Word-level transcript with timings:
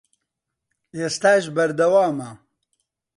ئێستاش 0.97 1.43
بەردەوامە 1.55 2.29